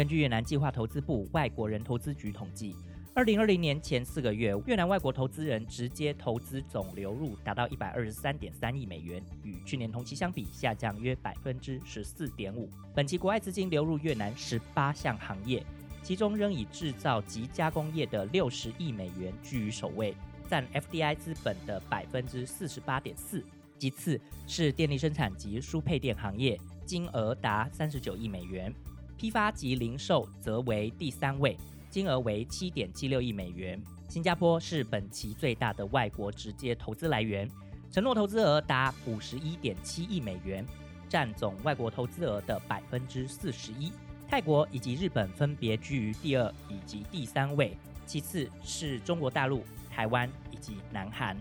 [0.00, 2.74] 根据越南计划投资部外国人投资局统计，
[3.12, 12.66] 二零二零年前四个月，越南外国投资人直接投资总流入达到一百二十三点三亿美元，与去年同期相比下降约百分之十四点五。
[12.94, 15.62] 本期国外资金流入越南十八项行业，
[16.02, 20.16] 其中仍以制造及加工业的六十亿美元居于首位，
[20.48, 23.44] 占 FDI 资本的百分之四十八点四。
[23.78, 28.70] 其次是电力生产及输配电行业，金额达三十九亿美元；
[29.20, 31.54] 批发及零售则为第三位，
[31.90, 33.78] 金额为七点七六亿美元。
[34.08, 37.46] 新加坡是本期最大的外国直接投资来源，
[37.92, 40.64] 承诺投资额达五十一点七亿美元，
[41.06, 43.92] 占总外国投资额的百分之四十一。
[44.26, 47.76] 泰国以及日本分别居于第二以及第三位，
[48.06, 51.36] 其次是中国大陆、台湾以及南韩。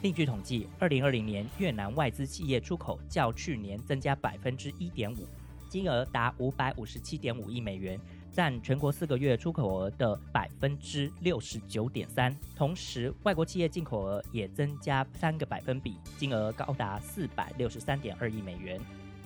[0.00, 5.28] 另据统计，二零二零年越南外资企业出口较去年增加百分之一点五，
[5.68, 8.00] 金额达五百五十七点五亿美元，
[8.32, 12.34] 占全国四个月出口额的百分之六十九点三。
[12.56, 18.80] 同时，外国企业进口额也增加三个百分比，金额高达四百六十三点二亿美元，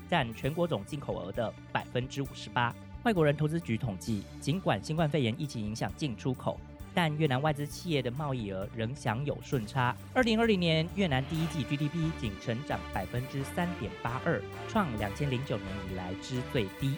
[0.09, 2.75] 占全国总进口额的百分之五十八。
[3.05, 6.59] 外国人投资局统计，尽管新冠肺炎疫情影响进出口。
[6.95, 9.97] 但越南外资企业的贸易额仍享有顺差。
[10.13, 16.95] 二零二零年，越南第一季 GDP 仅成长百分之三点八二，创两千零九年以来之最低。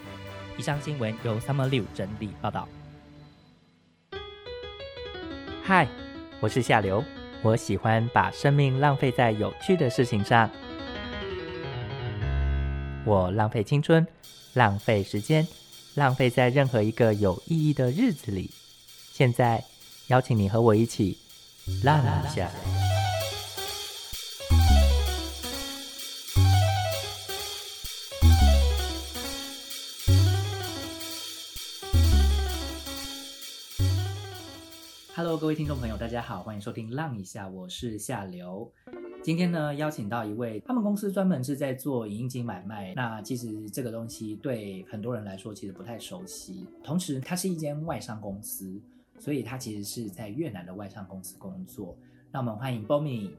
[0.58, 2.68] 以上新闻由 Summer Liu 整理报道。
[5.62, 5.86] 嗨，
[6.40, 7.04] 我是夏流，
[7.42, 10.50] 我喜欢把生命浪费在有趣的事情上。
[13.04, 14.04] 我浪费青春，
[14.54, 15.46] 浪费时间，
[15.94, 18.50] 浪费在任何一个有意义的日子里。
[19.12, 19.62] 现在。
[20.08, 21.16] 邀请你和我一起
[21.82, 22.50] 浪一下。
[35.16, 38.70] Hello，各位听众朋友，大家好，欢迎收听《浪一下》，我是夏流。
[39.22, 42.92] 今天呢，邀请到一位，他们公司专门是在做影印机买卖。
[42.94, 46.66] 那其实这个东西对很多人来说其实不太熟悉。
[46.82, 48.78] 同时，它是一间外商公司。
[49.24, 51.96] 所以他其实是在越南的外商公司工作。
[52.30, 53.30] 那我们欢迎 Bonnie。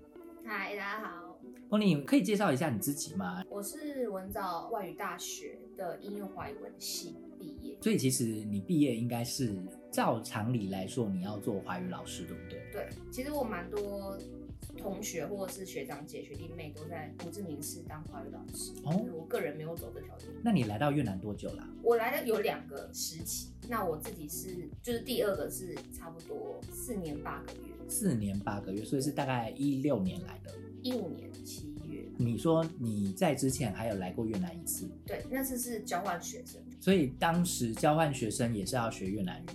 [0.44, 1.38] 嗨，大家好。
[1.70, 3.44] Bonnie，可以介绍一下你自己吗？
[3.52, 7.78] 我是文藻外语大学的应用华语文系毕业。
[7.84, 9.56] 所以其实你毕业应该是
[9.92, 12.60] 照常理来说，你要做华语老师，对不对？
[12.72, 14.18] 对，其实我蛮多。
[14.78, 18.72] 同学或者是学长姐、学弟妹都在胡志明市当华语老师。
[18.84, 20.24] 哦，我个人没有走这条路。
[20.44, 21.68] 那你来到越南多久了？
[21.82, 23.50] 我来的有两个时期。
[23.68, 27.74] 那我自己是，就是第二个是差不多四年八个月。
[27.88, 30.54] 四年八个月，所以是大概一六年来的。
[30.82, 32.04] 一五年七月。
[32.18, 34.88] 你说你在之前还有来过越南一次？
[35.06, 36.62] 对，那次是交换学生。
[36.80, 39.46] 所以当时交换学生也是要学越南语。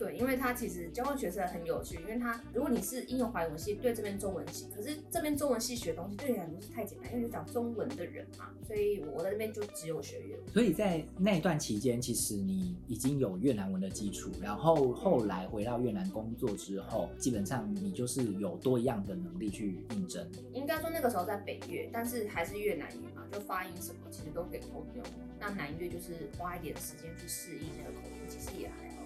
[0.00, 10.48] 对，因为他其实交换学生很有趣，因为他如果你是应用华文系，对这边中文系，可是这边中文系学东西对你来说是太简单，因为你讲中文的人嘛，所以我在这边就只有学越文。
[10.48, 20.26] 所以在那段期间，其实你已经有越南文的基础，然后后来回到越南工作之后，基本上你就是有多样的能力去应征。
[20.54, 25.04] 应该说那个时候在北越，但是还是越南语嘛，就发音什么其实都可以通用。
[25.38, 28.99] 那南越就是花一点时间去适应那个口音，其实也还好。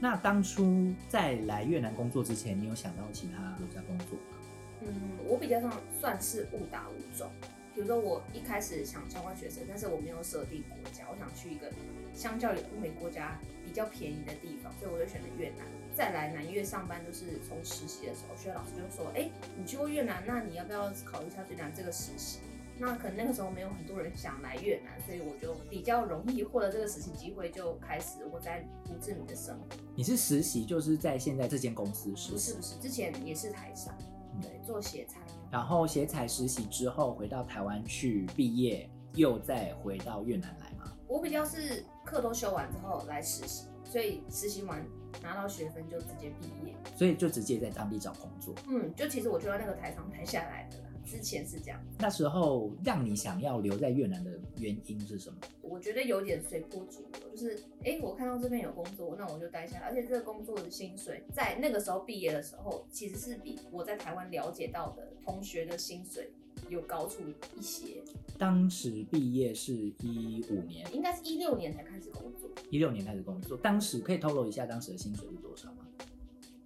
[0.00, 4.38] 那当初在来越南工作之前，你有想到其他国家工作吗？
[4.82, 4.94] 嗯，
[5.26, 7.30] 我比较上算是误打误撞。
[7.74, 11.70] 比如说，我一开始想交换学生，但是我没有设定国家，我想去一个
[12.12, 15.64] 相较于欧美国家比较便宜的地方，所以我就选了越南。
[15.94, 22.40] 再来南越上班，就是从实习的时候，学校老师就说：“哎，你去过越南，那你要不要考虑一下越南这个实习？”
[22.80, 29.66] 那可能那个时候没有很多人想来越南，所以我就比较容易获得这个实习机会，就开始我在胡志明的生活。
[29.96, 32.32] 你是实习，就是在现在这间公司实习？
[32.32, 33.92] 不是不是，之前也是台商，
[34.40, 35.20] 对，做鞋材。
[35.50, 40.92] 然后鞋材实习之后回到台湾去毕业，又再回到越南来吗？
[41.06, 44.86] 我比较是课都修完之后来实习，所以实习完
[45.22, 48.54] 拿到学分就直接毕业，所以就直接在当地找工作。
[48.68, 50.76] 嗯，就其实我就在那个台上台下来的。
[51.08, 55.38] 之前是这样，那时候让你想要留在越南的原因是什么？
[55.62, 59.86] 我觉得有点随波逐流，就是哎，我看到这边有工作，那我就待下来。
[59.86, 66.30] 而且这个工作的薪水，在那个时候毕业的时候，其实是比我在台湾了解到的同学的薪水
[66.68, 67.22] 有高出
[67.56, 68.02] 一些。
[68.36, 72.50] 当时毕业是一五年，应该是一六年才开始工作。
[72.70, 75.86] 一六年开始工作，当时可以透露一下当时的薪水是多少吗？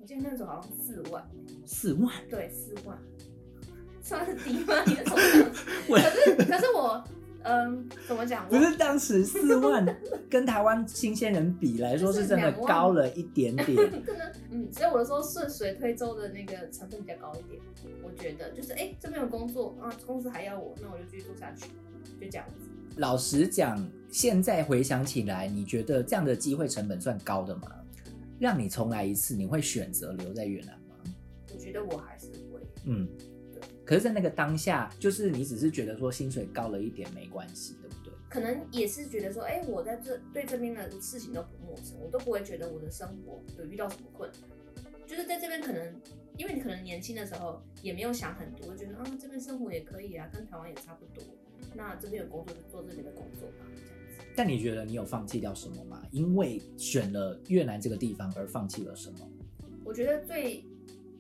[0.00, 1.24] 我记得那时候好像四万。
[1.64, 2.12] 四万？
[2.28, 2.98] 对，四万。
[4.02, 4.75] 算是低吗？
[4.84, 7.02] 可是可是我
[7.44, 8.49] 嗯，怎么讲？
[8.49, 9.84] 不是当时四万
[10.31, 13.66] 跟台湾新鲜人比来说是真的高了一点点。
[14.04, 17.60] 可能嗯，所以我的说顺水推舟的那个成分比较高一点。
[18.02, 21.66] 我觉得就是哎，这边有工作啊，公司还要我，那我就继续做下去，
[22.20, 22.55] 就这样子。
[22.96, 27.62] 老实讲，现在回想起来，你觉得这样的机会成本算高的吗？
[28.38, 30.94] 让你重来一次，你会选择留在越南吗？
[31.52, 32.60] 我觉得我还是会。
[32.84, 33.08] 嗯。
[33.92, 38.10] 可是，在那个当下，就是你只是觉得说薪水高了一点没关系，对不对？
[38.26, 44.40] 可能也是觉得说，哎，我在这对这边的事情都不陌生，我都不会觉得我的生活有遇到什么困难。
[45.06, 45.94] 就是在这边，可能
[46.38, 51.22] 因为你可能年轻的时候也没有想很多，觉得啊这边生活也可以啊，跟台湾也差不多。
[51.74, 54.24] 那这边有工作就做这边的工作吧，这样子。
[54.34, 56.02] 但你觉得你有放弃掉什么吗？
[56.10, 59.18] 因为选了越南这个地方而放弃了什么？
[59.84, 60.64] 我觉得最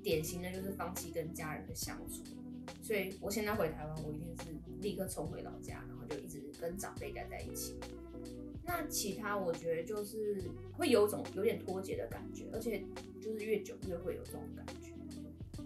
[0.02, 2.22] 典型的就是放弃跟家人的相处。
[2.82, 4.50] 所以我现在回台湾，我一定是
[4.80, 7.76] 立刻冲回老家，然后就一直跟长辈待在一起。
[8.64, 10.42] 那其他我觉得就是
[10.72, 12.84] 会有种有点脱节的感觉，而且
[13.20, 14.92] 就是越久越会有这种感觉。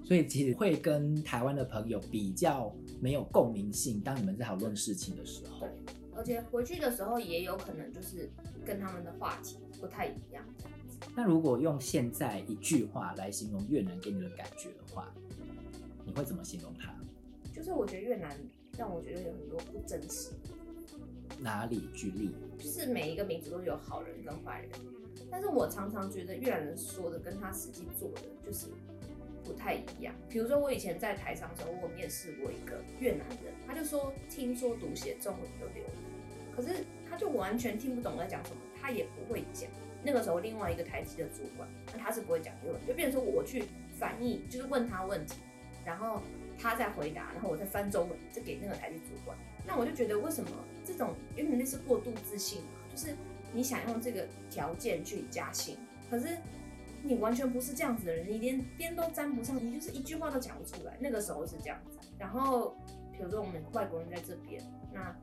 [0.05, 4.01] 所以其实会跟台湾的朋友比较没有共鸣性。
[4.01, 5.69] 当你们在讨论事情的时候，对，
[6.15, 8.31] 而且回去的时候也有可能就是
[8.65, 10.45] 跟他们的话题不太一样。
[11.15, 15.12] 那如果用现在一句话来形容越南给你的感觉的话，
[16.05, 16.96] 你会怎么形容它？
[17.56, 18.37] 就是我觉得越南
[18.76, 20.31] 让我觉得有很多不真实。
[21.38, 22.35] 哪里举例？
[22.58, 24.70] 就是每一个民族都有好人跟坏人，
[25.31, 28.67] 但是我常常觉得越南人说的跟他实际做的就是
[29.43, 30.14] 不太一样。
[30.29, 35.82] 比如说我以前在台上的时候，我面试过一个越南人，他就说听说读写中文都流
[36.55, 39.70] 可是他就完全听不懂在讲什么，他也不会讲。
[40.05, 43.64] 那个时候另外一个台籍的主管，那他是不会讲英文，就变成说我去
[43.99, 45.37] 翻译，就是问他问题，
[45.87, 46.20] 然后。
[46.58, 49.37] 他在回答，然后我在翻中文，就给那个台籍主管。
[49.67, 50.50] 那我就觉得，为什么
[50.85, 52.69] 这种因为那是过度自信嘛？
[52.94, 53.14] 就是
[53.53, 55.76] 你想用这个条件去加薪，
[56.11, 56.37] 可是
[57.03, 60.97] 你完全不是这样子的人，你连边都沾不上，你就是一句话都讲不出来。
[61.00, 61.99] 那个时候是这样子。
[62.19, 62.76] 然后，
[63.12, 64.62] 比如说我们外国人在这边，
[64.93, 65.14] 那。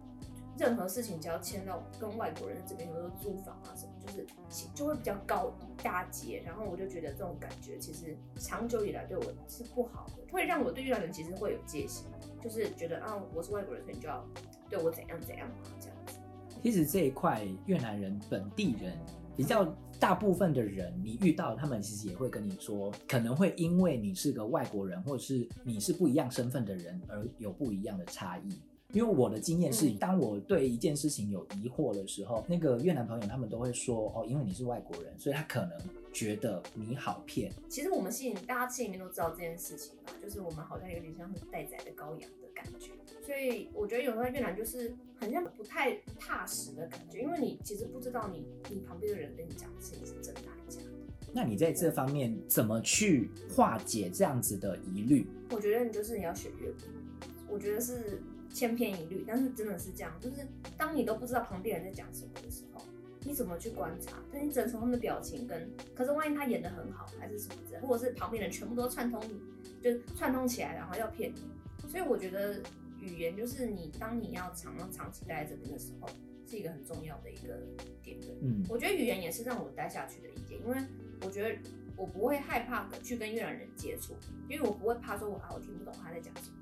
[0.56, 4.26] 任何事情只要签到跟外国人这边，比如说租房啊什么，就是
[4.74, 6.42] 就会比较高一大截。
[6.46, 12.08] 然后我就觉得这种感觉其实长久以来对我是不好的，会让我对越南人其实会有戒心，
[12.42, 14.26] 就是觉得啊我是外国人，所以你就要
[14.70, 16.20] 对我怎样怎样啊这样子。
[16.62, 18.98] 其实这一块越南人本地人
[19.36, 19.66] 比较
[20.00, 28.62] 大部分的人，你遇到他们其实也会跟你说，可能会因为你是个外国人，或者是你是不一样身份的人而有不一样的差异。
[28.94, 35.72] 因为我的经验是，当我对一件事情有疑惑的时候，那个越南朋友他们都会说：“哦，因为你是外国人，所以他可能
[36.14, 42.92] 觉得你好骗。”其实我们心里，大家心里面都知道这件事情吧，就是我们好像有点像是待宰的羔羊的感觉。
[43.26, 51.32] 所以我觉得有时候越南就是很像不太踏实的感觉，因为你其实不知道你你旁边的人跟你讲的事情是真的还是假的。
[51.34, 55.26] 那你在这方面怎么去化解这样子的疑虑？
[55.50, 58.22] 我觉得你就是你要学越南，我觉得是。
[58.54, 60.48] 千篇一律，但是真的是这样，就是
[60.78, 62.82] 当你都不知道旁边人在讲什么的时候，
[63.22, 64.20] 你怎么去观察？
[64.32, 69.42] 但你只能从他们的表情跟，可是万一他演的很好，还是什么的，或者是旁边人全部都串通你，
[69.82, 71.42] 就串通起来，然后要骗你。
[71.90, 72.62] 所以我觉得
[73.00, 76.08] 语言就是你当你要长长期待在这边的时候，
[76.46, 77.58] 是一个很重要的一个
[78.04, 78.20] 点。
[78.42, 80.78] 嗯，我觉得语言也是让我待下去的一点，因为
[81.24, 81.58] 我觉得
[81.98, 84.14] 我不会害怕去跟越南人接触，
[84.48, 86.58] 因为我不会怕说我啊我听不懂他在讲什么。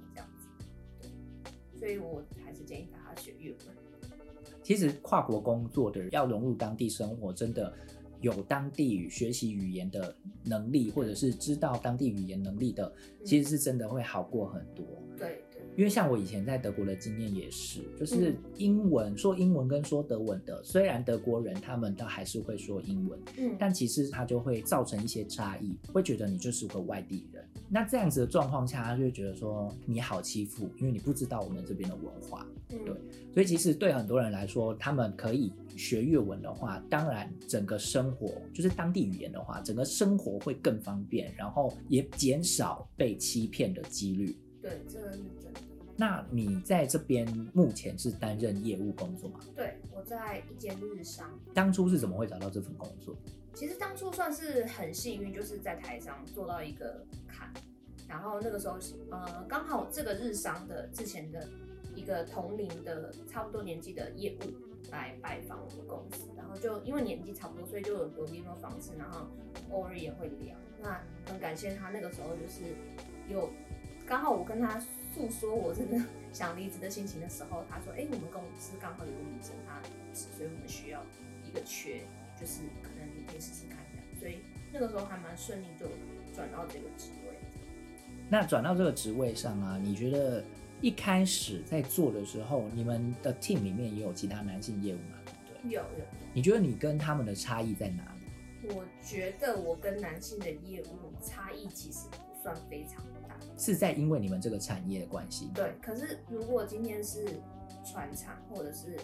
[1.81, 3.59] 所以我还是建议大家学粤文。
[4.61, 7.73] 其实跨国工作的人要融入当地生活，真的
[8.19, 12.93] 有当地语学习语言的能力，或者是知道当地语言能力的，
[13.25, 14.85] 其实是真的会好过很多。
[15.17, 15.43] 对。
[15.75, 27.43] 因为像我以前在德国的经验也是，就是英文说英文跟说德文的，虽然德国人他们都还是会说英文，嗯，但其实他就会造成一些差异，会觉得你就是个外地人。
[27.74, 32.80] 那这样子的状况下，他就会觉得说你好欺负，因为你不知道我们这边的文化，对。
[33.34, 44.38] 所以其实对很多人来说，他们可以学粤文的话，当然整个生活就是当地语言的话，整个生活会更方便，然后也减少被欺骗的几率。
[44.62, 45.62] 对，这个是真的。
[45.96, 49.40] 那你在这边目前是担任业务工作吗？
[49.56, 51.30] 对，我在一间日商。
[51.54, 53.16] 当初是怎么会找到这份工作？
[53.53, 57.51] 其实当初算是很幸运，就是在台上做到一个坎，
[58.08, 58.77] 然后那个时候
[59.12, 61.48] 呃刚好这个日商的之前的
[61.96, 69.27] 一个同龄的差不多年纪的业务来拜访我们公司，然后就因为年纪差不多，所以就有有联络方式，然后
[69.70, 70.55] 偶尔也会聊。
[70.81, 72.75] 那很感谢他那个时候就是
[73.29, 73.50] 有。
[74.03, 74.77] 刚好我跟他
[75.13, 75.98] 诉说我真的
[76.34, 79.79] 想离职的心情的时候，他说：“哎，我们公司刚好有个女生她，
[80.13, 81.01] 所以我们需要
[81.48, 82.01] 一个缺，
[82.38, 84.40] 就是可能你可以试试看这样。”所以
[84.74, 85.86] 那个时候还蛮顺利，就
[86.36, 87.38] 转到这个职位。
[88.30, 90.44] 那转到这个职位上啊，你觉得
[90.82, 95.18] 一开始在做的时候，你们的 team 里面也有其他男性业务吗？
[95.48, 96.06] 对，有有。
[96.34, 98.74] 你觉得你跟他们的差异在哪里？
[98.74, 105.50] 我觉得我跟男性的业务差异其实不算非常大，是在因为你们这个产业的关系。
[105.54, 107.25] 对，可是如果今天是
[107.84, 108.98] 船厂或者是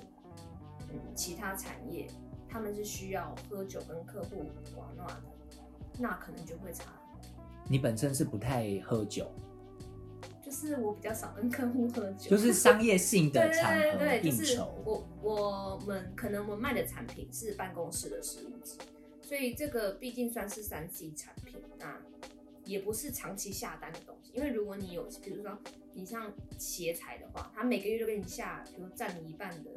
[0.90, 2.08] 嗯其他产业，
[2.50, 5.24] 他们是需要喝酒跟客户玩闹的，
[6.00, 6.86] 那可能就会差。
[7.70, 9.30] 你本身是不太喝酒，
[10.42, 14.74] 就是我比较少跟客户喝酒，就是商业性的场合应酬。
[14.86, 18.78] 我我们可能我们卖的产品是办公室的食物机。
[19.22, 22.00] 所以这个毕竟算是三 C 产品，那
[22.64, 24.32] 也不是长期下单的东西。
[24.34, 25.60] 因为如果你有，比如说
[25.94, 29.72] 你像鞋材的话，他每个月都给你下，比如占你一半的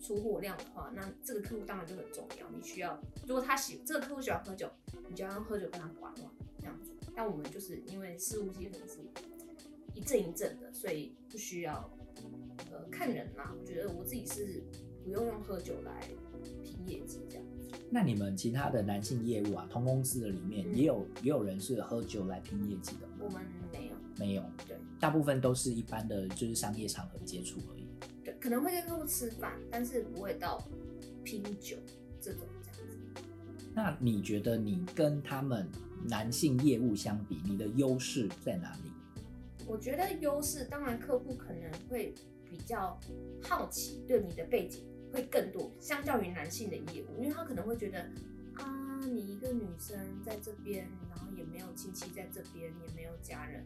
[0.00, 2.48] 出货量的话，那这个客户当然就很重要。
[2.50, 4.70] 你需要，如果他喜这个客户喜欢喝酒，
[5.08, 6.90] 你就要用喝酒跟他玩玩这样子。
[7.14, 8.98] 但我们就是因为事务机可能是
[9.94, 11.90] 一阵一阵的，所以不需要
[12.70, 13.54] 呃看人啦。
[13.58, 14.62] 我觉得我自己是
[15.02, 16.08] 不用用喝酒来
[16.62, 17.44] 拼业绩这样。
[17.90, 23.14] 那你们其他的男性业务啊，同公司的里面也有也有人是喝酒来拼业绩的吗？
[23.20, 27.60] 我们没有，没有，对，大部分都是一般的，就是商业场合接触
[28.46, 30.62] 可能会跟客户吃饭，但是不会到
[31.24, 31.76] 拼酒
[32.20, 33.24] 这种这样子。
[33.74, 35.68] 那你觉得你跟他们
[36.08, 38.92] 男性业务相比，你的优势在哪里？
[39.66, 42.14] 我觉得优势，当然客户可能会
[42.48, 42.96] 比较
[43.42, 44.84] 好奇对你的背景。
[45.12, 47.98] 会更多，相较于男性的业务，因为他可能会觉得，
[48.54, 53.64] 啊，你一个女生在这边，然后也没有亲戚在这边，也没有家人，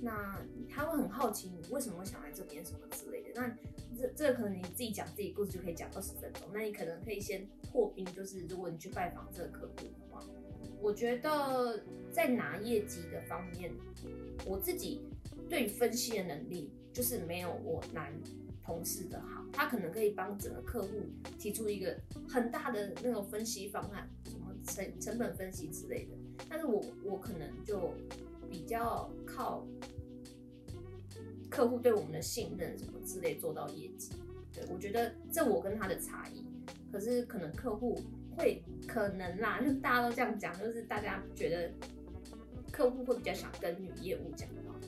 [0.00, 3.30] 那他会很好奇你为什么会想来这边什么之类的。
[3.34, 3.56] 那
[3.96, 10.22] 这这可能你自己讲自己故事就可以讲二十分钟，那你可能可以先破冰，就是如果你去拜访这个客户的话，
[10.80, 13.72] 我觉得在拿业绩的方面，
[14.46, 15.02] 我自己
[15.48, 18.12] 对分析的能力就是没有我男。
[18.64, 20.88] 同事的好，他可能可以帮整个客户
[21.36, 21.98] 提出一个
[22.28, 26.12] 很大的那种分析方案，什么成成本分析之类的。
[26.48, 27.92] 但是我我可能就
[28.52, 29.66] 比较靠
[31.48, 34.10] 客户对我们的信任什么之类做到业绩。
[34.52, 36.44] 对我觉得这我跟他的差异。
[36.92, 37.98] 可是可能客户
[38.36, 41.72] 会可能啦，就 大家都这样讲，就是大家觉得
[42.70, 44.78] 客户会比较想跟女业务讲话，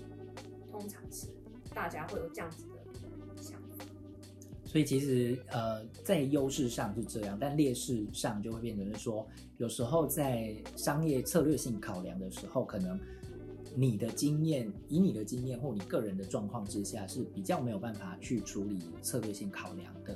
[0.71, 1.28] 通常是
[1.75, 3.87] 大家会有这样子的想法。
[4.66, 13.00] 所以其实呃，在优势上是这样，但劣势上就会变成是说，有时候在商业策略性考量的时候，可能
[13.75, 20.14] 你的经验，以你的经验或你个人的状况之下，是比较没有办法去处理策略性考量的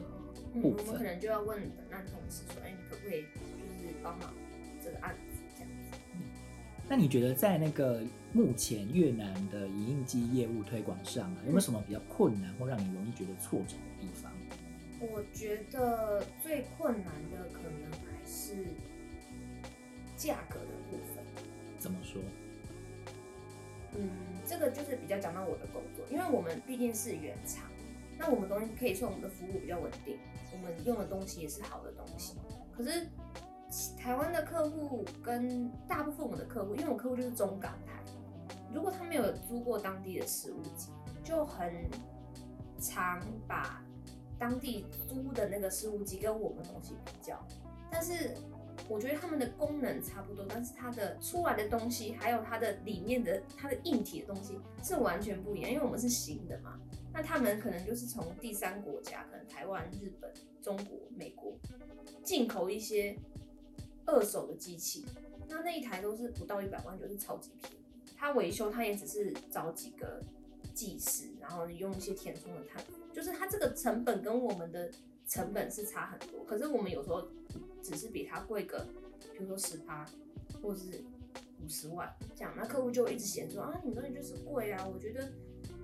[0.61, 0.87] 部分。
[0.87, 4.33] 我们可能就要问本案同事说，哎，你可不可以就是帮忙
[4.83, 5.99] 这个案子这样子？
[6.89, 8.01] 那你觉得在那个
[8.33, 14.33] 目前越南的影印机业务推广上啊，有没有什么比较困难或让你容易觉得挫折的地方？
[15.01, 18.67] 我觉得最困难的可能还是
[20.17, 21.25] 价格的部分。
[21.79, 22.23] 怎么说？
[23.99, 24.09] 嗯，
[24.47, 27.65] 这个就是比较讲到我的工作，因为我们毕竟是原厂，
[28.17, 30.19] 那我们东西可以说我们的服务比较稳定，
[30.53, 32.37] 我们用的东西也是好的东西。
[32.73, 33.07] 可是
[33.99, 38.01] 台湾的客户跟大部分我的客户，因为我客户就是中港台，
[38.73, 40.91] 如果他没有租过当地的食物机，
[41.23, 41.91] 就很
[42.81, 43.83] 常把。
[44.41, 47.45] 当地租的那个事务机跟我们东西比较，
[47.91, 48.37] 但是
[48.89, 56.79] 我觉得他们的功能差不多，但是它的出来的东西，还有它的里面的它的硬体的东西是完全不一样，因为我们是新的嘛，
[57.13, 60.33] 那他们可能就是从第三国家，可能台湾、日本、
[60.63, 61.57] 中国、美国
[62.23, 63.17] 进口一些
[64.07, 65.05] 二手的机器，
[65.49, 67.77] 那那一台都是不到一百万，就是超级便宜，
[68.17, 70.23] 它维修它也只是找几个
[70.75, 72.83] 技师，然后用一些填充的碳。
[73.13, 74.91] 就是它这个成本跟我们的
[75.27, 77.29] 成本是差很多，可是我们有时候
[77.83, 78.87] 只是比它贵个，
[79.33, 80.05] 比如说十趴，
[80.63, 81.03] 或者是
[81.65, 84.87] 五十万这样，那客户就会一直嫌说啊，你东西就是贵啊。
[84.87, 85.33] 我觉得，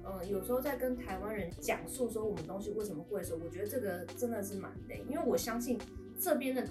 [0.03, 5.79] 呃，有时候在跟台湾人讲述说我们东西为什么贵的时候，我觉得这个真的是蛮累，因为我相信
[6.21, 6.67] 这边的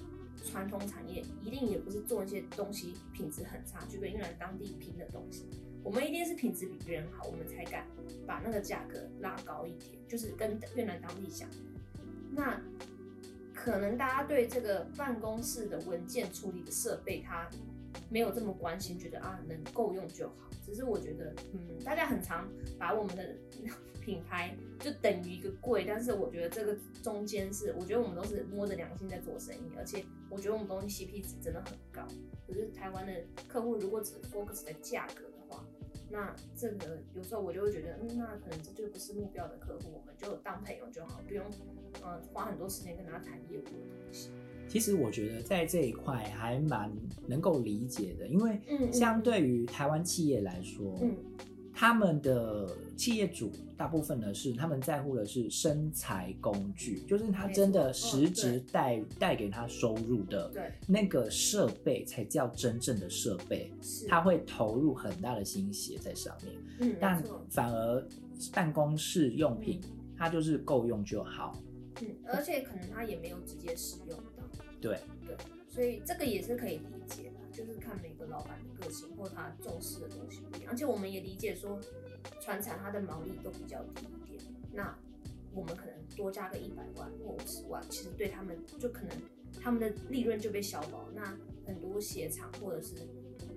[0.46, 5.46] 传统产业一定也不是做一些东西品质很差，就跟越南当地拼的东西。
[5.84, 7.86] 我们一定是品质比别人好，我们才敢
[8.26, 11.50] 把那个价格拉高一点，就是跟越南当地想。
[12.32, 12.60] 那
[13.64, 17.50] 可能大家对这个办公室的文件处理的设备，它
[18.10, 20.36] 没有这么关心，觉得啊能够用就好。
[20.66, 22.46] 只是我觉得，嗯，大家很常
[22.78, 23.34] 把我们的
[24.04, 32.06] 品牌就等于一个贵，但是我觉得这个中间是，我觉得我们都是摸着良心在做生意，而且我觉得我们东西 CP 值真的很高。
[32.46, 33.14] 可是台湾的
[33.48, 35.24] 客户如果只 focus 在价格，
[36.14, 41.44] 那这个有时候我就会觉得，嗯，那可能这就不是目标的客户，我们就当朋友就好，不用
[42.06, 44.30] 嗯花很多时间跟他谈业务的东西。
[44.68, 46.92] 其实我觉得在这一块还蛮
[47.28, 51.00] 能够理解的，因为相对于台湾企业来说，
[51.74, 60.52] 他们的企业主大部分呢是他们在乎的是生财工具，就是他真的实质带带给他收入的
[60.88, 63.72] 那个设备才叫真正的设备，
[64.08, 66.96] 他会投入很大的心血在上面。
[67.00, 68.08] 但反而
[68.54, 69.82] 办公室用品，
[70.18, 71.58] 它就是够用就好。
[72.02, 74.44] 嗯，而且可能他也没有直接使用到。
[74.80, 75.00] 对。
[75.26, 75.36] 对，
[75.70, 77.30] 所以这个也是可以理解。
[77.30, 80.72] 的，就是看每个老板的个性或他重视的东西不一样。
[80.72, 81.80] 而且我们也理解说，
[82.42, 84.98] 船厂它的毛利都比较低一点，那
[85.54, 89.16] 我们可能多加个一百万或五十万，其实对他们就可能
[89.62, 91.08] 他们的利润就被消薄。
[91.14, 92.96] 那很多鞋厂或者是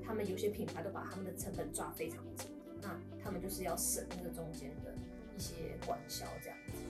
[0.04, 2.50] 他们有些品牌都把他们的成本抓非常紧，
[2.82, 4.94] 那他们就是要省那个中间的
[5.36, 6.82] 一些管销这样子，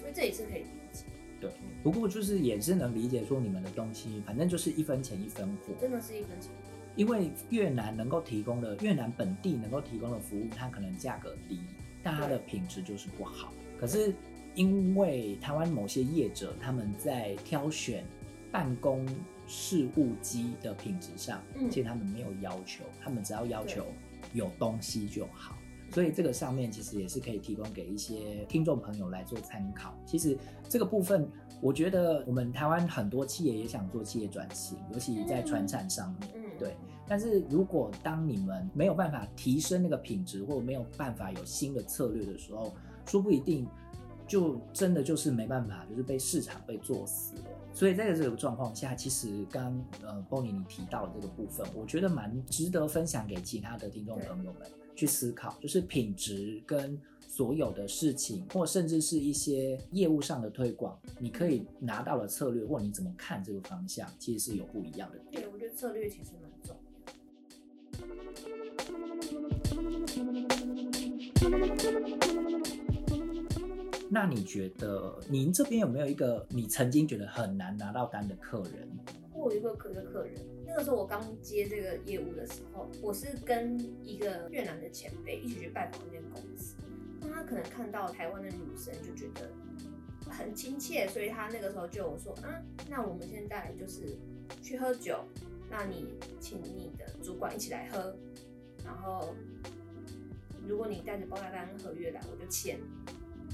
[0.00, 1.04] 所以这也是可以理解。
[1.50, 6.50] 对，不过就是也是能理解说你们的东西，反正就是一分钱一分货，真的是一分钱。
[6.96, 11.58] 因为越南能够提供的越南本地能够提供的服务，它可能价格低，
[12.02, 13.52] 但它的品质就是不好。
[13.78, 14.14] 可是
[14.54, 18.04] 因为台湾某些业者他们在挑选
[18.52, 19.04] 办公
[19.48, 23.84] 事务机的品质上，其实他们没有要求，他们只要要求
[24.32, 25.53] 有东西就好。
[25.94, 29.96] 所以这个上面其实也是可以提供给一些听众朋友来做参考。
[30.04, 30.36] 其实
[30.68, 36.76] 这个部分，我觉得我们台湾很多企业也想做企业转型，尤其在传产上面，对。
[37.06, 42.74] 但是如果当你们没有办法提升那个品质，或者没有办法有新的策略的时候，
[43.06, 43.64] 说不一定
[44.26, 47.42] 就真的就是没办法，就是被市场被做死了。
[47.72, 54.62] 所以在这个状况下，其实刚呃 Bonnie 你提到的这个部分，我觉得蛮值得分享给其他的听众朋友们。
[54.94, 65.18] 去思考，就是品质跟所有的事情，或甚至是一些业务上的推广，你可以拿到的策略，或你怎么看这个方向，其实是有不一样的。
[65.32, 66.80] 对，我觉得策略其实蛮重要。
[74.10, 78.88] 那你觉得您这边有没有一个你曾经觉得很难拿到单的客人？
[79.44, 80.34] 我有一个客一个客人。
[80.66, 86.74] 那个时候我刚接这个业务的时候，我是跟一个越南的前辈一起去拜访那间公司。
[87.20, 89.50] 那他可能看到台湾的女生就觉得
[90.30, 94.16] 很亲切，所以他那个时候就有说：“嗯，那我们现在就是
[94.62, 95.24] 去喝酒，
[95.70, 96.06] 那你
[96.40, 98.16] 请你的主管一起来喝，
[98.84, 99.34] 然后
[100.66, 102.78] 如果你带着包大单合约来，我就签。”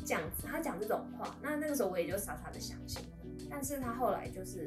[0.03, 3.05] 这样子，他讲这种话，那那个时候我也就傻傻的相信。
[3.49, 4.67] 但是他后来就是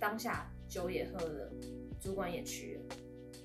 [0.00, 1.52] 当下酒也喝了。
[2.00, 2.96] 主管也去了，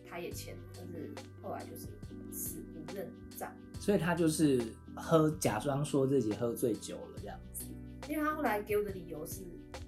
[0.10, 1.88] 他也签了，但是后来就是
[2.32, 3.54] 死不认账。
[3.82, 4.64] 所以他就是
[4.96, 7.66] 喝，假装说自己喝醉酒了这样子。
[8.08, 9.42] 因为他后来给我的理由是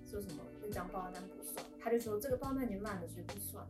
[0.05, 3.65] 说什么那张报单不算，他就说这个报单已经烂了，所以不算。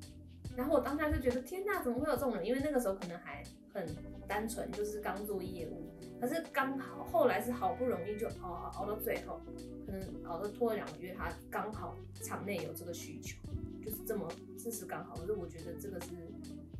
[0.57, 2.43] 然后我当下就觉得天哪，怎么会有这种人？
[2.43, 3.85] 因为那个时候可能还很
[4.27, 5.87] 单纯，就是刚做业务。
[6.19, 9.39] 可是刚好后来是好不容易就熬熬熬到最后，
[9.85, 13.37] 可能熬到拖了两个月，他刚好场内有这个需求。
[13.85, 16.07] 就是这么事实刚好，可是我觉得这个是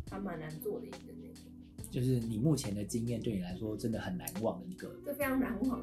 [0.09, 1.33] 还蛮难做的一个那个。
[1.91, 4.91] 就是你目前的经验对你来说真的很难忘的一个。
[5.05, 5.79] 这非常难忘。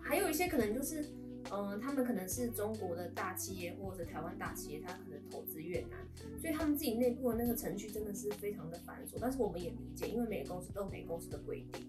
[0.00, 1.04] 还有一些可能就是，
[1.50, 5.98] 嗯，他们可能是中国的大企业或者台湾大企业，他可能投资越南，
[6.40, 9.18] 所以他们自己内部的那个程序真的是非常的繁琐。
[9.20, 11.86] 但是我们也理解，因为每个公司都有每个公司的规定。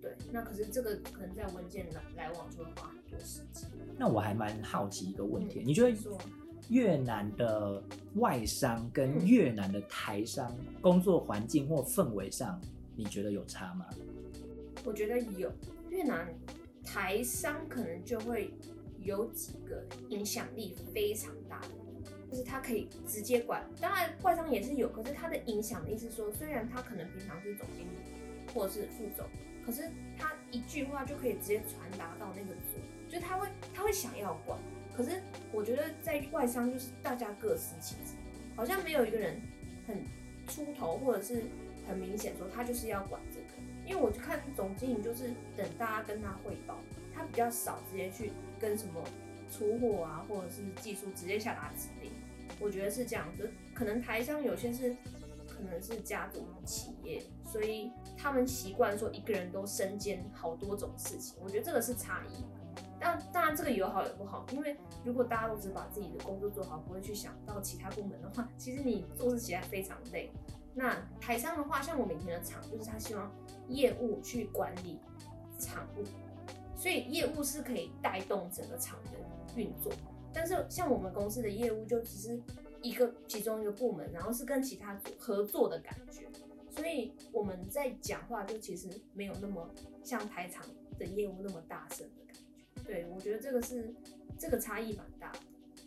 [0.00, 3.68] 对，那可是这个可能在文件来来往就会花很多时间。
[3.98, 5.96] 那我还蛮好奇一个问题，你觉得？
[6.70, 12.58] 越南的外商跟越南的台商工作环境或氛围上，
[12.96, 13.84] 你觉得有差吗？
[14.82, 15.52] 我觉得有，
[15.90, 16.34] 越南
[16.82, 18.50] 台商可能就会
[19.04, 21.68] 有几个影响力非常大的，
[22.30, 23.64] 就是他可以直接管。
[23.80, 29.26] 当然外商也是有，可是他的影响力是说，虽然他可能平常是总经理或者是副总，
[29.64, 34.58] 可是他一句话就可以直接传达到那个组，就他会他会想要管。
[34.96, 35.20] 可是
[35.52, 38.14] 我觉得在外商就是大家各司其职，
[38.56, 39.40] 好像没有一个人
[39.86, 40.02] 很
[40.46, 41.42] 出头，或者是
[41.86, 43.46] 很明显说他就是要管这个。
[43.86, 46.78] 因为我就看总经理就是等大家跟他汇报，
[47.14, 48.32] 他比较少直接去
[48.64, 49.04] 跟什么
[49.52, 52.10] 出货啊，或者是技术直接下达指令。
[52.58, 54.96] 我觉得是这样子，可能台商有些是
[55.46, 61.36] 可能是家族企业，所以他们习惯说一个人都身兼好多种事情。
[61.44, 62.42] 我觉得这个是差异。
[62.98, 64.74] 但当然这个有好有不好，因为
[65.04, 70.30] 如果大家都只把自己的工作做好，不会去想到其他部门的话，其实你做事起来非常累。
[70.74, 73.30] 那台商的话，像我每天的厂，就是他希望
[73.68, 74.98] 业务去管理
[75.58, 76.04] 厂务，
[76.84, 79.12] 所以业务是可以带动整个厂的
[79.56, 79.90] 运作。
[80.34, 82.38] 但是像我们公司的业务，就只是
[82.82, 86.28] 一个其中一个部门，然后是跟其他组合作的感觉，
[86.68, 89.66] 所以我们在讲话就其实没有那么
[90.02, 90.62] 像台厂
[90.98, 92.82] 的业务那么大声的感觉。
[92.84, 93.94] 对我觉得这个是
[94.38, 95.38] 这个差异蛮大的。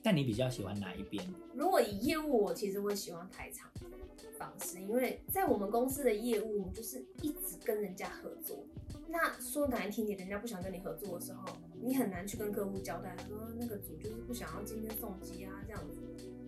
[0.01, 1.23] 但你比较喜欢哪一边？
[1.53, 8.65] 如果以业务，我其实会喜欢台厂的方式，因为在我们公司的业务就是一直跟人家合作。
[9.09, 15.97] 那说难听点，人家不想跟你合作的时候，你很难去跟客户交代，说那个组就是不想要今天送机啊，这样子，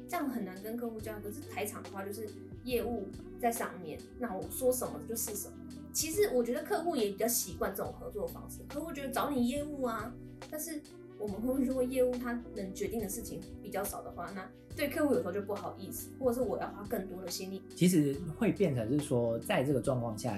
[0.07, 1.21] 这样很难跟客户交代。
[1.21, 2.27] 可是台场的话，就是
[2.65, 3.07] 业务
[3.39, 5.53] 在上面，那我说什么就是什么。
[5.93, 10.13] 其实我觉得客户也比较习惯这种合作方式，客户觉得找你业务啊，
[10.51, 10.81] 但是
[11.17, 17.63] 我们会如果业务他能决定的事情比较少的话，那对客户有时候就不好意思，或者是我要花更多的心力。
[17.73, 20.37] 其实会变成是说，在这个状况下。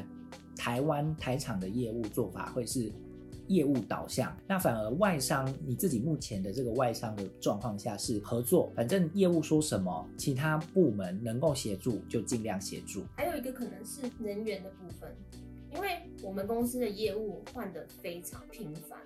[0.55, 2.91] 台湾台厂的业务做法会是
[3.47, 13.03] 业务导向，那反而外商你自己目前的这个外商的状况下是合作，反正业务说什么，其他部门能够协助就尽量协助。
[13.17, 15.13] 还有一个可能是人员的部分，
[15.73, 18.99] 因为我们公司的业务换的非常频繁，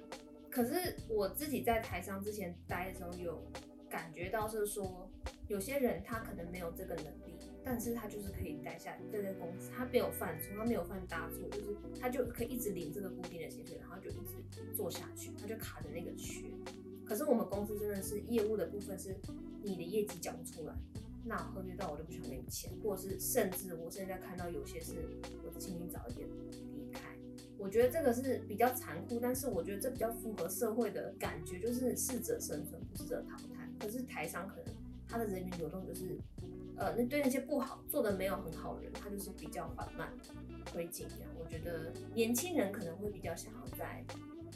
[0.51, 3.41] 可是我自己在台商之前待的时候有
[3.89, 5.09] 感觉到是说，
[5.47, 7.24] 有些人他可能没有这个能力。
[7.67, 16.45] 但是他就是可以待下在这个公司，他没有犯错，他没有犯大错，就是他就可以一直领这个固定的薪水，然后就一直做下去，他就卡着那个缺。
[17.03, 19.17] 可是我们公司真的是业务的部分是，
[19.63, 20.75] 你的业绩讲不出来，
[21.25, 24.93] 那合约到我就不想给你钱，或者是甚至我现在看到有些是，
[25.43, 26.29] 我请你早一点
[26.71, 26.99] 离开。
[27.57, 33.67] 我觉得这个是比较残酷，但是我觉得这比较符合社会的感觉，就是适者生存，不适者淘汰。
[33.79, 34.65] 可是台商可能
[35.07, 36.15] 他的人员流动就是。
[36.77, 40.11] 呃，那对那些不好做的没有很好的人，他就是比较缓慢
[40.65, 41.31] 推进这样。
[41.39, 44.03] 我觉得年轻人可能会比较想要在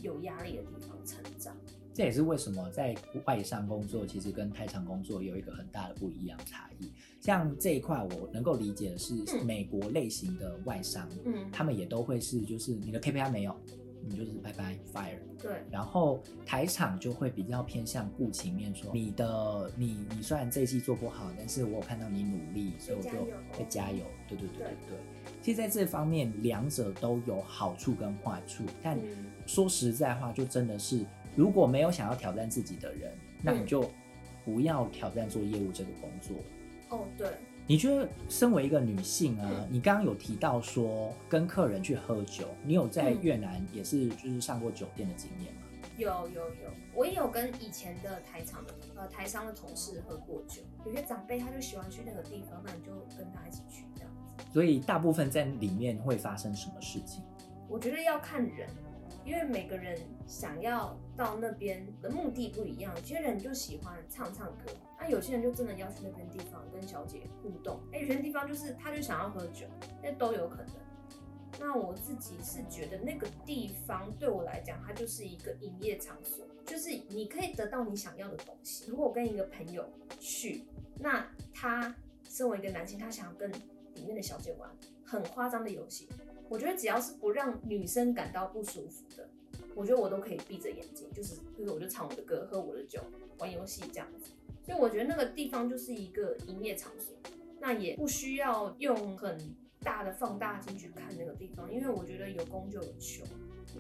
[0.02, 1.56] 有压力的地方成长。
[1.94, 6.90] 这也是为什么在外商工作其实跟台厂工作有一个很大的不一样差异。
[7.20, 13.54] 像这一块我能够理解的是，美国类型的外商，嗯，他们也都会是就是你的 KPI 没有。
[14.02, 23.10] 你就是拜拜 fire，对，然后台场就会比较偏向顾情面，说你的你你虽然这一季做不好，但是我有看到你努力，所以我就
[23.52, 24.04] 会加油。
[24.28, 24.98] 对对对对对。
[25.42, 28.64] 其实在这方面，两者都有好处跟坏处。
[28.82, 28.98] 但
[29.46, 33.90] 说实在话，就真的是如果没有想要挑战自己的人，那你就
[34.46, 36.38] 不要挑战做业务这个工作。
[36.90, 37.28] 哦，对。
[37.70, 45.62] 你觉得身为一个女性啊，你刚刚有提到说跟客人去喝酒，你有在越南也是就是上过酒店的经验吗？
[45.96, 50.64] 有有有，我也有跟以前的台厂的呃台商的同事喝过酒。
[50.84, 54.44] 有些长辈他就喜欢去那个地方，那你就跟他一起去这样子。
[54.52, 57.24] 所以大部分在里面会发生什么事情？
[57.68, 58.68] 我觉得要看人。
[59.26, 69.66] 因为每个人想要到那边的目的不一样，有些人就喜欢唱唱歌，那有些人就真的要去那边地方跟小姐互动，哎，有些地方就是他就想要喝酒，
[70.04, 70.68] 那都有可能。
[71.60, 78.90] 那我自己是觉得那个地方对我来讲，它就是一个营业场所，就是你可以得到你想要的东西。
[78.90, 79.84] 如果我跟一个朋友
[80.20, 80.64] 去，
[81.00, 81.94] 那他
[82.30, 84.70] 身为一个男性，他想要跟里面的小姐玩
[85.04, 86.08] 很夸张的游戏。
[86.48, 89.28] 我觉得只要是不让女生感到不舒服的，
[89.76, 93.02] 我觉得我都可以闭着眼睛，就是就是我就唱我的歌，喝我的酒，
[93.40, 94.32] 玩游戏这样子。
[94.70, 97.16] 所以我觉得那个地方就是一个营业场所，
[97.60, 99.36] 那也不需要用很
[99.82, 103.24] 大的放大镜去看那个地方，因为我觉得有供就有求。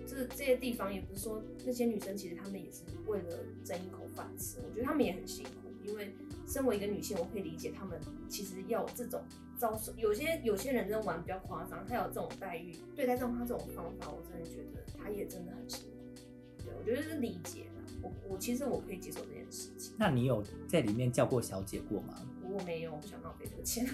[0.08, 6.12] 这这些地方也不是说那些女生其实她们也是为了争一口饭吃，我觉得她们也很辛苦，因为
[6.47, 9.21] 身为一个女性，我可以理解她们其实要这种。
[9.60, 16.63] 遭受有些有些人真的玩比较夸张，他有这种待遇，对待这种他这种方法，我真的觉得他也真的很辛苦。
[16.63, 17.65] 对我觉得是理解，
[18.02, 19.94] 我我其实我可以接受这件事情。
[19.98, 22.16] 那你有在里面叫过小姐过吗？
[22.44, 23.88] 我没有，我不想浪费这个钱。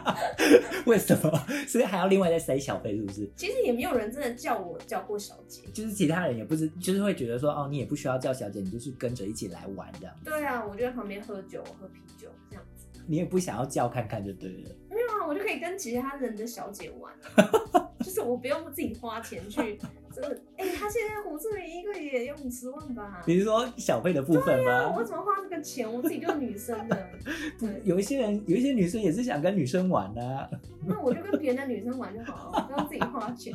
[0.86, 1.30] 为什么？
[1.68, 3.30] 所以还要另外再塞小费，是不是？
[3.36, 10.14] 其实也没有人真的叫我叫过小姐，就是其他人也不是，就是会觉得说哦，你也不需要叫小姐，你就是跟着一起来玩这样。
[10.24, 12.86] 对啊，我就在旁边喝酒，喝啤酒这样子。
[13.06, 14.70] 你也不想要叫看看就对了。
[14.88, 17.12] 没有啊我就可以跟其他人的小姐玩，
[18.00, 19.78] 就是我不用自己花钱去
[20.14, 23.22] 真的，哎，他现在胡志明一个月要五十万吧？
[23.26, 24.94] 你是说小费的部分吗？
[24.96, 25.92] 我怎么花这个钱？
[25.92, 27.08] 我自己就是女生的。
[27.58, 30.48] 对，有一些人，有一些女生也是想跟女生玩呢。
[30.86, 33.54] 那我就跟别的女生玩就好了，不要自己花钱。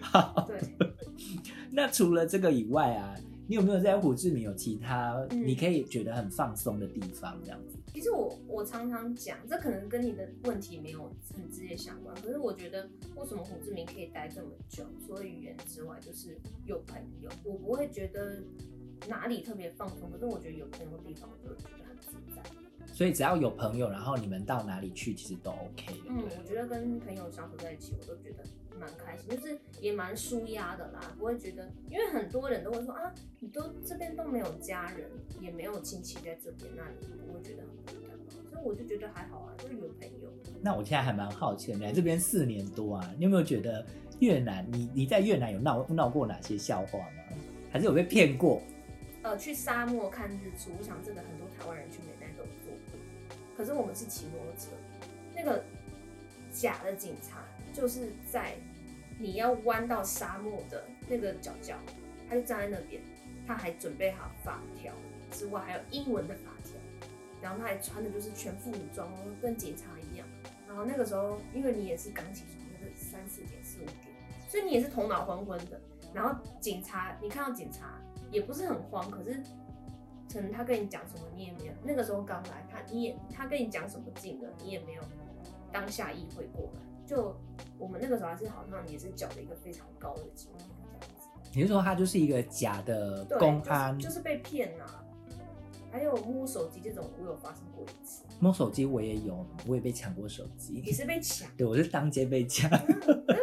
[0.00, 0.46] 好。
[0.48, 0.58] 对。
[1.70, 3.14] 那除了这个以外啊？
[3.50, 7.34] 你有没有在胡志明有其他你可以觉得很放松的地方？
[7.42, 12.14] 这样子，其实我我常常讲，这可能跟你的问题没有很直接相关。
[12.22, 14.84] 可是我觉得，为什么胡志明可以待这么久？
[15.04, 17.28] 除了语言之外，就是有朋友。
[17.44, 18.42] 我不会觉得
[19.08, 22.67] 哪里特别放松，可是我觉得有朋友的地方，我就觉得很自在。
[22.98, 26.08] 所以只要有朋友，然后你们到哪里去，其实都 OK 的。
[26.08, 28.42] 嗯，我觉得跟朋友相处在一起，我都觉得。
[28.80, 35.08] 蛮开心，就是也蛮舒压的啦，不会觉得，因为很多人都会说啊，你都这边都没有家人，
[35.40, 38.24] 也没有亲戚在这边，那你不会觉得很孤单吗？
[38.50, 40.32] 所以我就觉得还好啊，就是有朋友。
[40.60, 43.84] 那我现在还蛮好奇，你来这边四年多啊，你有没有觉得
[44.20, 47.36] 越南，你你在越南有闹闹过哪些笑话吗？
[47.72, 48.60] 还是有被骗过？
[49.24, 52.17] 呃，去沙漠看日出，我想这个很多台湾人去美
[53.58, 54.68] 可是我们是骑摩托车，
[55.34, 55.62] 那个
[56.50, 57.44] 假的警察
[57.74, 58.54] 就是在。
[59.20, 61.74] 你要弯到沙漠的那个角角，
[62.28, 63.02] 他就站在那边，
[63.44, 64.94] 他还准备好发条，
[65.32, 66.78] 之外还有英文的发条，
[67.42, 69.10] 然后他还穿的就是全副武装，
[69.42, 70.24] 跟警察一样。
[70.68, 74.14] 然后那个时候，因为你也是刚起床，就是三四点、四五点，
[74.48, 75.80] 所以你也是头脑昏昏的。
[76.14, 79.42] 然后警察，你看到警察也不是很慌，可是
[80.32, 81.72] 可能他跟你讲什么，你也没有。
[81.82, 85.02] 那个时候刚来，你也他跟你讲什么劲了，你也没有
[85.72, 86.80] 当下意会过来。
[87.06, 87.34] 就
[87.78, 91.28] 我们那个时候还是好像也是缴了一个非常高的金额这样子。
[91.54, 93.98] 你是说他就是一个假的公安？
[93.98, 94.84] 就是被骗呐。
[95.90, 98.22] 还有摸手机这种，我有发生过一次。
[98.38, 100.82] 摸手机我也有，我也被抢过手机。
[100.84, 101.50] 你是被抢？
[101.56, 102.70] 对，我是当街被抢。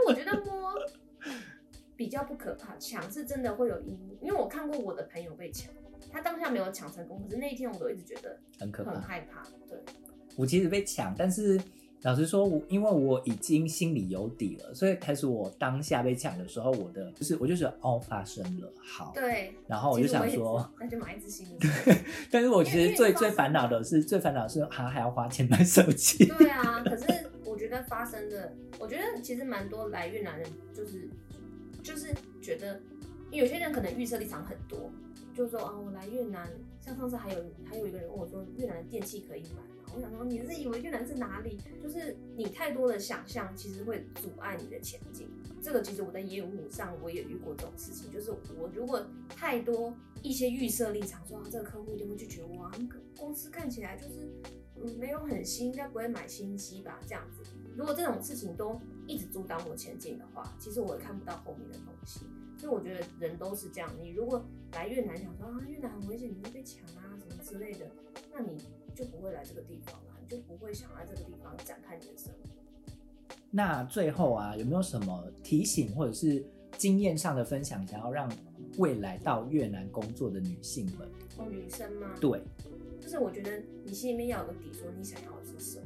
[0.07, 0.71] 我觉得摸
[1.95, 4.19] 比较不可怕，抢是真的会有阴影。
[4.21, 5.73] 因为我看过我的朋友被抢，
[6.15, 9.43] 他当下没有抢成功，可是那一天我都一直觉得很可怕、很害怕。
[9.67, 9.77] 对，
[10.37, 11.61] 我其实被抢，但是。
[12.01, 21.67] 老实说，我因为我已经心里有底了，所以开始我当下被抢的时候，我的就是我就是哦发生了，好，对，然后我就想说，那就买一只新的。
[22.29, 26.27] 但是我其实最最烦恼的是，最烦恼是他还要花钱买手机。
[26.27, 27.05] 对啊，可是
[27.43, 31.09] 我觉得发生的，我觉得其实蛮多来越南人就是
[31.81, 32.79] 就是觉得，
[33.31, 34.91] 有些人可能预设立场很多，
[35.35, 39.91] 就说啊，我来越南，像上次还有还有一个人问我说，越南的电器可以买吗。
[39.93, 41.59] 我想说，你是以为越南是哪里？
[41.83, 45.29] 就是你太多的想象，其实会阻碍你的前进。
[45.61, 52.71] 这个其实我在业务上我也遇过这种事情，就是我如果太多一些预设立场，说啊这个客户一定会拒绝我啊，
[53.17, 54.29] 公司看起来就是
[54.75, 56.99] 嗯没有很新，应该不会买新机吧？
[57.05, 57.43] 这样子，
[57.75, 62.21] 如果这种事情都一直阻挡我前进的话，其实我也看不到后面的东西。
[62.65, 67.85] 所以我觉得人都是这样，你如果来越南想说啊越南很危险，你会被抢啊什么之类的，
[68.33, 68.57] 那你。
[68.95, 72.49] 就不会来这个地方了，你就不会想在这个地方展开你的生活。
[73.51, 76.41] 那最后啊，有没有什么提醒或者是
[76.77, 78.31] 经验上的分享，想要让
[78.77, 81.09] 未来到越南工作的女性们？
[81.37, 82.15] 哦，女生吗？
[82.21, 82.41] 对，
[83.01, 85.85] 就是我觉得你心里面要有个底，说你想要的是什么，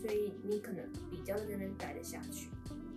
[0.00, 2.48] 所以你可能比较在那边待得下去。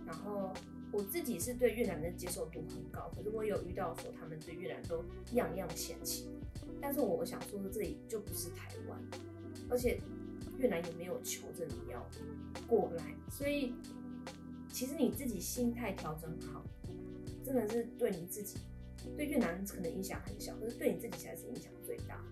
[0.06, 0.50] 然后
[0.92, 6.28] 我自己是对越南的接受度很高，可是我有遇到说他们对越南都样样嫌弃。
[6.80, 8.98] 但是我想说的，这里就不是台湾，
[9.68, 10.00] 而且
[10.58, 12.08] 越南也没有求着你要
[12.66, 13.74] 过来，所以
[14.68, 16.64] 其实你自己心态调整好，
[17.44, 18.56] 真的是对你自己，
[19.16, 22.24] 对越南可能影响很小，可是对你自己才是影响最大。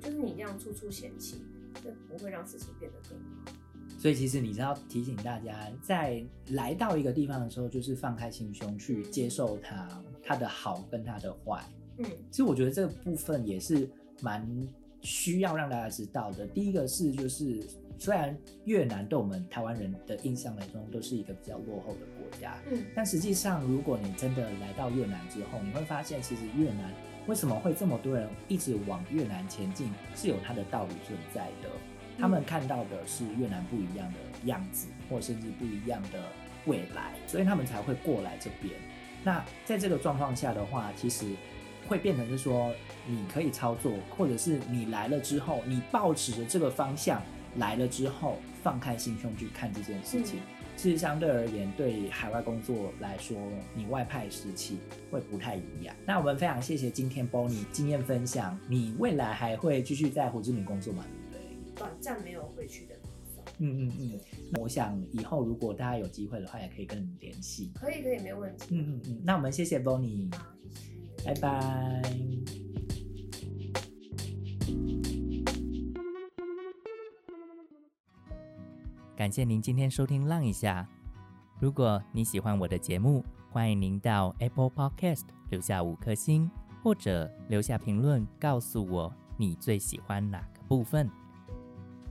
[0.00, 1.44] 就是你这样处处嫌弃，
[1.84, 3.52] 这不会让事情变得更好。
[4.00, 9.86] 所以其实你是要提醒大家，在来到一个地方的时候，就是放开心胸去接受它，
[10.22, 11.62] 它的好跟它的坏。
[11.98, 13.86] 嗯，其实我觉得这个部分也是
[14.22, 14.48] 蛮
[15.02, 16.46] 需要让大家知道的。
[16.46, 17.62] 第一个是，就是
[17.98, 18.34] 虽然
[18.64, 26.90] 越南对我们台湾人的印象来说都是一个比较落后的国家，嗯，但实际上如果你真的来到越南之后，你会发现，其实越南
[27.26, 31.68] 为什么会这么多人一直往越南前进，是有它的道理存在的。
[32.20, 36.22] 他们看到的是越南不一样的样子，或甚至不一样的
[36.66, 38.74] 未来，所以他们才会过来这边。
[39.24, 41.34] 那在这个状况下的话，其实。
[41.88, 42.72] 会变成是说，
[43.04, 47.20] 你可以操作，或者是你来了之后，你抱持着这个方向
[47.56, 50.38] 来了之后，放开心胸去看这件事情。
[50.76, 53.36] 其实相对而言，对海外工作来说，
[53.74, 54.78] 你外派时期
[55.10, 55.92] 会不太一样。
[56.06, 58.56] 那我们非常谢谢今天 Bonnie 经验分享。
[58.68, 61.04] 你未来还会继续在胡志明工作吗？
[61.80, 62.94] 对，短暂没有回去的。
[63.58, 64.20] 嗯嗯嗯。
[64.52, 67.72] 那我想以后如果大家有机会的话，也可以跟你联系。
[67.74, 68.66] 可以可以，没问题。
[68.70, 69.20] 嗯嗯嗯。
[69.24, 70.30] 那我们谢谢 Bonnie。
[71.24, 72.02] 拜拜。
[79.16, 80.88] 感谢您今天收听《浪一下》。
[81.60, 86.50] 如果你喜欢我的节目，欢迎您到 Apple Podcast 留下五颗星，
[86.82, 91.10] 或者留下评论告诉我你最喜欢哪个部分。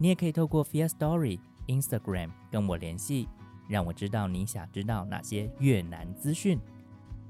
[0.02, 3.28] 你也可以透过 Fear Story Instagram 跟我联系，
[3.68, 6.58] 让我知道你想知道哪些越南资讯。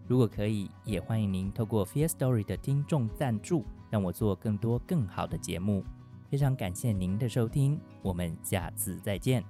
[0.07, 5.83] 如果可以，也欢迎您透过 Fear Story 的听众赞助，让我做更多更好的节目。
[6.29, 9.43] 非常感谢您的收听，我们下次再见。